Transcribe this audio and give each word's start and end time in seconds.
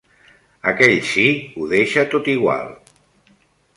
Aquell 0.71 0.95
sí 1.11 1.25
ho 1.57 1.67
deixa 1.75 2.07
tot 2.15 2.31
igual. 2.37 2.77